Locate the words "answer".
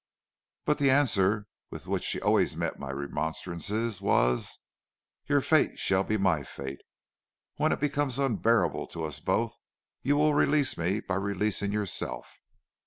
0.89-1.45